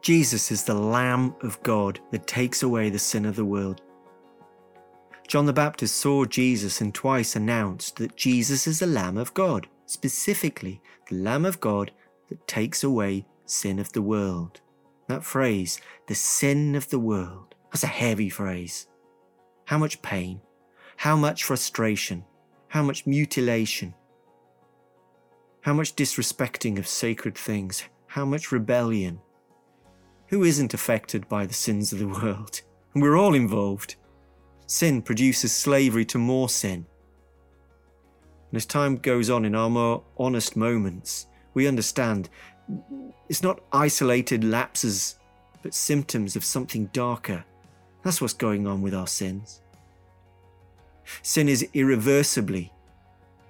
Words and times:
Jesus 0.00 0.50
is 0.50 0.64
the 0.64 0.74
Lamb 0.74 1.34
of 1.42 1.62
God 1.62 2.00
that 2.10 2.26
takes 2.26 2.62
away 2.62 2.88
the 2.88 2.98
sin 2.98 3.24
of 3.24 3.36
the 3.36 3.44
world. 3.44 3.82
John 5.26 5.44
the 5.44 5.52
Baptist 5.52 5.96
saw 5.96 6.24
Jesus 6.24 6.80
and 6.80 6.94
twice 6.94 7.36
announced 7.36 7.96
that 7.96 8.16
Jesus 8.16 8.66
is 8.66 8.78
the 8.78 8.86
Lamb 8.86 9.18
of 9.18 9.34
God, 9.34 9.66
specifically 9.86 10.80
the 11.08 11.16
Lamb 11.16 11.44
of 11.44 11.60
God 11.60 11.90
that 12.30 12.46
takes 12.46 12.82
away 12.82 13.26
sin 13.44 13.78
of 13.78 13.92
the 13.92 14.02
world. 14.02 14.60
That 15.08 15.24
phrase, 15.24 15.80
the 16.06 16.14
sin 16.14 16.74
of 16.74 16.88
the 16.88 16.98
world, 16.98 17.54
that's 17.72 17.82
a 17.82 17.88
heavy 17.88 18.30
phrase. 18.30 18.86
How 19.66 19.78
much 19.78 20.00
pain, 20.00 20.40
how 20.96 21.16
much 21.16 21.44
frustration, 21.44 22.24
how 22.68 22.82
much 22.82 23.06
mutilation, 23.06 23.94
how 25.60 25.74
much 25.74 25.96
disrespecting 25.96 26.78
of 26.78 26.86
sacred 26.86 27.36
things, 27.36 27.84
how 28.06 28.24
much 28.24 28.52
rebellion. 28.52 29.20
Who 30.28 30.44
isn't 30.44 30.74
affected 30.74 31.28
by 31.28 31.46
the 31.46 31.54
sins 31.54 31.92
of 31.92 31.98
the 31.98 32.08
world? 32.08 32.62
And 32.94 33.02
we're 33.02 33.18
all 33.18 33.34
involved. 33.34 33.96
Sin 34.66 35.02
produces 35.02 35.54
slavery 35.54 36.06
to 36.06 36.18
more 36.18 36.48
sin. 36.48 36.86
And 38.50 38.56
as 38.56 38.64
time 38.64 38.96
goes 38.96 39.28
on 39.28 39.44
in 39.44 39.54
our 39.54 39.68
more 39.68 40.02
honest 40.16 40.56
moments, 40.56 41.26
we 41.52 41.68
understand 41.68 42.30
it's 43.28 43.42
not 43.42 43.60
isolated 43.72 44.42
lapses, 44.42 45.16
but 45.62 45.74
symptoms 45.74 46.34
of 46.34 46.44
something 46.44 46.86
darker. 46.94 47.44
That's 48.02 48.22
what's 48.22 48.32
going 48.32 48.66
on 48.66 48.80
with 48.80 48.94
our 48.94 49.06
sins. 49.06 49.60
Sin 51.22 51.48
is 51.48 51.68
irreversibly 51.74 52.72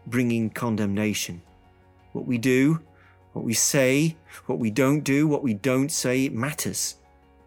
bringing 0.06 0.50
condemnation. 0.50 1.42
What 2.12 2.26
we 2.26 2.38
do, 2.38 2.80
what 3.32 3.44
we 3.44 3.54
say, 3.54 4.16
what 4.46 4.58
we 4.58 4.70
don't 4.70 5.00
do, 5.00 5.28
what 5.28 5.42
we 5.42 5.54
don't 5.54 5.90
say, 5.90 6.24
it 6.24 6.32
matters. 6.32 6.96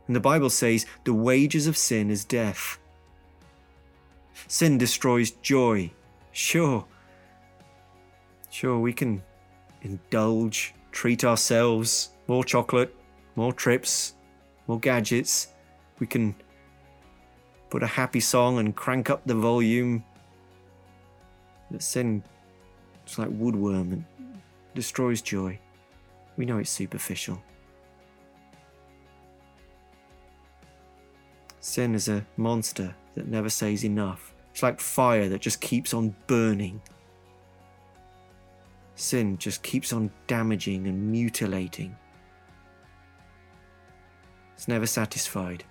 And 0.08 0.16
the 0.16 0.20
Bible 0.20 0.50
says 0.50 0.86
the 1.04 1.14
wages 1.14 1.68
of 1.68 1.78
sin 1.78 2.10
is 2.10 2.26
death. 2.26 2.80
Sin 4.48 4.78
destroys 4.78 5.32
joy. 5.32 5.92
Sure. 6.32 6.86
Sure, 8.50 8.80
we 8.80 8.94
can 8.94 9.24
indulge, 9.82 10.74
treat 10.92 11.24
ourselves, 11.24 12.12
more 12.28 12.44
chocolate, 12.44 12.94
more 13.36 13.54
trips, 13.54 14.14
more 14.68 14.80
gadgets. 14.80 15.48
We 16.00 16.08
can 16.08 16.36
put 17.70 17.84
a 17.84 17.88
happy 17.88 18.20
song 18.20 18.60
and 18.60 18.76
crank 18.76 19.10
up 19.10 19.22
the 19.26 19.36
volume. 19.36 20.04
But 21.70 21.82
sin, 21.82 22.24
it's 23.06 23.18
like 23.18 23.30
woodworm 23.30 23.94
and 23.94 24.06
destroys 24.76 25.22
joy. 25.22 25.60
We 26.38 26.46
know 26.46 26.58
it's 26.58 26.70
superficial. 26.70 27.42
Sin 31.60 31.94
is 31.94 32.08
a 32.08 32.26
monster 32.38 32.96
that 33.16 33.28
never 33.28 33.50
says 33.50 33.86
enough. 33.86 34.34
It's 34.52 34.64
like 34.64 34.80
fire 34.80 35.30
that 35.30 35.42
just 35.42 35.62
keeps 35.62 35.94
on 35.94 36.16
burning. 36.28 36.82
Sin 38.96 39.38
just 39.38 39.64
keeps 39.64 39.94
on 39.94 40.12
damaging 40.28 40.88
and 40.88 41.12
mutilating. 41.12 41.96
It's 44.56 44.68
never 44.68 44.86
satisfied. 44.86 45.64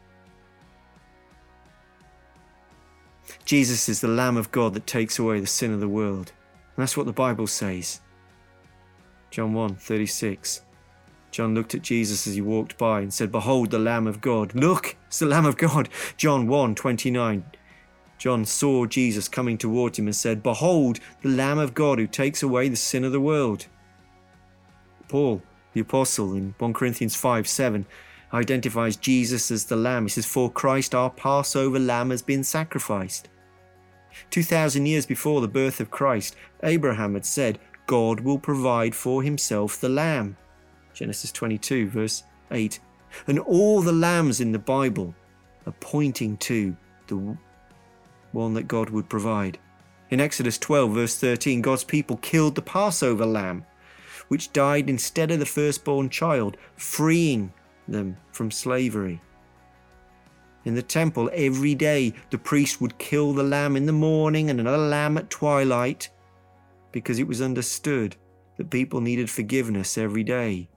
Jesus 3.44 3.88
is 3.88 4.00
the 4.00 4.08
Lamb 4.08 4.36
of 4.36 4.50
God 4.52 4.74
that 4.74 4.86
takes 4.86 5.18
away 5.18 5.40
the 5.40 5.46
sin 5.46 5.72
of 5.72 5.80
the 5.80 5.88
world. 5.88 6.32
And 6.76 6.82
that's 6.82 6.96
what 6.96 7.06
the 7.06 7.12
Bible 7.12 7.46
says. 7.46 8.00
John 9.30 9.52
1 9.52 9.76
36. 9.76 10.62
John 11.30 11.54
looked 11.54 11.74
at 11.74 11.82
Jesus 11.82 12.26
as 12.26 12.34
he 12.34 12.40
walked 12.40 12.76
by 12.76 13.00
and 13.00 13.14
said, 13.14 13.30
Behold 13.30 13.70
the 13.70 13.78
Lamb 13.78 14.06
of 14.06 14.20
God. 14.20 14.54
Look, 14.54 14.96
it's 15.06 15.20
the 15.20 15.26
Lamb 15.26 15.46
of 15.46 15.56
God. 15.56 15.88
John 16.16 16.48
1 16.48 16.74
29. 16.74 17.44
John 18.18 18.44
saw 18.44 18.84
Jesus 18.84 19.28
coming 19.28 19.56
towards 19.56 19.98
him 19.98 20.06
and 20.06 20.14
said, 20.14 20.42
Behold 20.42 21.00
the 21.22 21.28
Lamb 21.28 21.58
of 21.58 21.72
God 21.72 21.98
who 21.98 22.06
takes 22.06 22.42
away 22.42 22.68
the 22.68 22.76
sin 22.76 23.04
of 23.04 23.12
the 23.12 23.20
world. 23.20 23.66
Paul, 25.08 25.42
the 25.72 25.80
apostle, 25.80 26.34
in 26.34 26.54
1 26.58 26.72
Corinthians 26.74 27.16
5 27.16 27.48
7, 27.48 27.86
identifies 28.32 28.96
Jesus 28.96 29.50
as 29.50 29.64
the 29.64 29.76
Lamb. 29.76 30.04
He 30.04 30.10
says, 30.10 30.26
For 30.26 30.50
Christ, 30.50 30.94
our 30.94 31.10
Passover 31.10 31.78
Lamb, 31.78 32.10
has 32.10 32.22
been 32.22 32.44
sacrificed. 32.44 33.28
2,000 34.30 34.86
years 34.86 35.06
before 35.06 35.40
the 35.40 35.48
birth 35.48 35.80
of 35.80 35.90
Christ, 35.90 36.36
Abraham 36.62 37.14
had 37.14 37.24
said, 37.24 37.58
God 37.90 38.20
will 38.20 38.38
provide 38.38 38.94
for 38.94 39.20
himself 39.20 39.80
the 39.80 39.88
lamb. 39.88 40.36
Genesis 40.94 41.32
22, 41.32 41.88
verse 41.88 42.22
8. 42.52 42.78
And 43.26 43.40
all 43.40 43.82
the 43.82 43.90
lambs 43.90 44.40
in 44.40 44.52
the 44.52 44.60
Bible 44.60 45.12
are 45.66 45.74
pointing 45.80 46.36
to 46.36 46.76
the 47.08 47.36
one 48.30 48.54
that 48.54 48.68
God 48.68 48.90
would 48.90 49.08
provide. 49.08 49.58
In 50.08 50.20
Exodus 50.20 50.56
12, 50.56 50.92
verse 50.92 51.18
13, 51.18 51.62
God's 51.62 51.82
people 51.82 52.18
killed 52.18 52.54
the 52.54 52.62
Passover 52.62 53.26
lamb, 53.26 53.64
which 54.28 54.52
died 54.52 54.88
instead 54.88 55.32
of 55.32 55.40
the 55.40 55.44
firstborn 55.44 56.10
child, 56.10 56.56
freeing 56.76 57.52
them 57.88 58.16
from 58.30 58.52
slavery. 58.52 59.20
In 60.64 60.76
the 60.76 60.82
temple, 60.82 61.28
every 61.34 61.74
day 61.74 62.14
the 62.30 62.38
priest 62.38 62.80
would 62.80 62.98
kill 62.98 63.32
the 63.32 63.42
lamb 63.42 63.74
in 63.74 63.86
the 63.86 63.92
morning 63.92 64.48
and 64.48 64.60
another 64.60 64.78
lamb 64.78 65.18
at 65.18 65.28
twilight 65.28 66.08
because 66.92 67.18
it 67.18 67.26
was 67.26 67.40
understood 67.40 68.16
that 68.56 68.70
people 68.70 69.00
needed 69.00 69.30
forgiveness 69.30 69.96
every 69.96 70.24
day. 70.24 70.68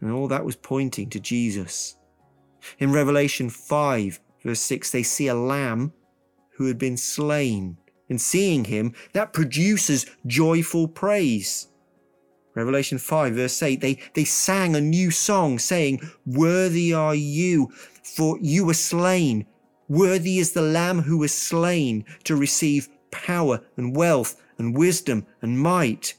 And 0.00 0.12
all 0.12 0.28
that 0.28 0.44
was 0.44 0.56
pointing 0.56 1.10
to 1.10 1.20
Jesus. 1.20 1.96
In 2.78 2.92
Revelation 2.92 3.50
5, 3.50 4.20
verse 4.44 4.60
6, 4.60 4.90
they 4.90 5.02
see 5.02 5.28
a 5.28 5.34
lamb 5.34 5.92
who 6.56 6.66
had 6.66 6.78
been 6.78 6.96
slain. 6.96 7.78
And 8.10 8.20
seeing 8.20 8.64
him, 8.64 8.94
that 9.12 9.32
produces 9.32 10.06
joyful 10.26 10.88
praise. 10.88 11.68
Revelation 12.54 12.98
5, 12.98 13.34
verse 13.34 13.62
8, 13.62 13.80
they, 13.80 13.98
they 14.14 14.24
sang 14.24 14.74
a 14.74 14.80
new 14.80 15.10
song 15.10 15.58
saying, 15.58 16.00
Worthy 16.26 16.92
are 16.92 17.14
you, 17.14 17.70
for 18.02 18.38
you 18.40 18.64
were 18.64 18.74
slain. 18.74 19.46
Worthy 19.88 20.38
is 20.38 20.52
the 20.52 20.62
Lamb 20.62 21.02
who 21.02 21.18
was 21.18 21.32
slain 21.32 22.04
to 22.24 22.34
receive 22.34 22.88
power 23.10 23.60
and 23.76 23.96
wealth 23.96 24.40
and 24.58 24.76
wisdom 24.76 25.26
and 25.42 25.58
might 25.58 26.14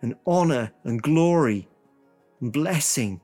and 0.00 0.16
honor 0.26 0.72
and 0.84 1.02
glory 1.02 1.68
and 2.40 2.52
blessing. 2.52 3.20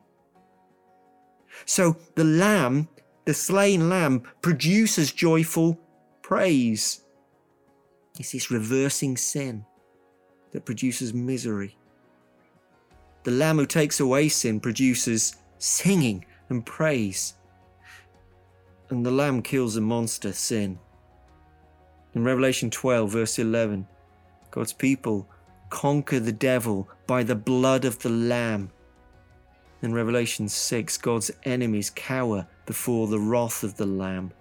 So 1.65 1.97
the 2.15 2.25
lamb, 2.25 2.89
the 3.25 3.35
slain 3.35 3.89
lamb, 3.89 4.23
produces 4.43 5.13
joyful 5.13 5.79
praise. 6.23 7.03
It's 8.19 8.33
this 8.33 8.51
reversing 8.51 9.17
sin 9.17 9.65
that 10.53 10.65
produces 10.65 11.13
misery. 11.13 11.77
The 13.25 13.31
lamb 13.33 13.59
who 13.59 13.67
takes 13.67 14.01
away 14.01 14.29
sin 14.29 14.61
produces 14.61 15.37
singing 15.59 16.25
and 16.49 16.65
praise. 16.65 17.35
And 18.91 19.05
the 19.05 19.11
lamb 19.11 19.43
kills 19.43 19.75
the 19.75 19.81
monster, 19.81 20.33
sin. 20.33 20.79
In 22.19 22.25
Revelation 22.25 22.69
12, 22.69 23.13
verse 23.13 23.39
11, 23.39 23.87
God's 24.51 24.73
people 24.73 25.29
conquer 25.71 26.19
the 26.19 26.33
devil 26.33 26.89
by 27.07 27.23
the 27.23 27.37
blood 27.37 27.85
of 27.85 28.01
the 28.01 28.09
Lamb. 28.09 28.73
In 29.83 29.95
Revelation 29.95 30.49
6, 30.49 30.99
God's 30.99 31.31
enemies 31.45 31.93
cower 31.95 32.49
before 32.67 33.07
the 33.07 33.21
wrath 33.21 33.63
of 33.63 33.77
the 33.77 33.87
Lamb. 33.87 34.33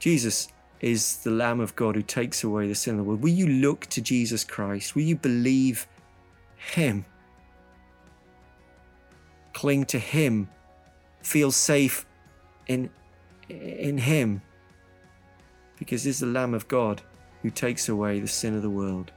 Jesus 0.00 0.48
is 0.80 1.18
the 1.18 1.30
Lamb 1.30 1.60
of 1.60 1.76
God 1.76 1.94
who 1.94 2.02
takes 2.02 2.42
away 2.42 2.66
the 2.66 2.74
sin 2.74 2.94
of 2.94 2.98
the 2.98 3.04
world. 3.04 3.22
Will 3.22 3.30
you 3.30 3.46
look 3.46 3.86
to 3.90 4.00
Jesus 4.00 4.42
Christ? 4.42 4.96
Will 4.96 5.02
you 5.02 5.14
believe 5.14 5.86
Him? 6.56 7.04
Cling 9.52 9.84
to 9.84 10.00
Him. 10.00 10.48
Feel 11.22 11.52
safe 11.52 12.06
in, 12.66 12.90
in 13.48 13.96
Him 13.96 14.42
because 15.80 16.04
this 16.04 16.16
is 16.16 16.20
the 16.20 16.26
Lamb 16.26 16.54
of 16.54 16.68
God 16.68 17.02
who 17.42 17.50
takes 17.50 17.88
away 17.88 18.20
the 18.20 18.28
sin 18.28 18.54
of 18.54 18.62
the 18.62 18.70
world. 18.70 19.10